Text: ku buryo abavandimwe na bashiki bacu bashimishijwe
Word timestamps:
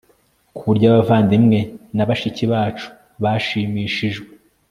ku 0.55 0.61
buryo 0.67 0.85
abavandimwe 0.91 1.59
na 1.95 2.03
bashiki 2.09 2.43
bacu 2.53 2.87
bashimishijwe 3.23 4.27